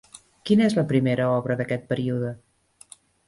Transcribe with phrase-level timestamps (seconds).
[0.49, 2.35] Quina és la primera obra d'aquest període?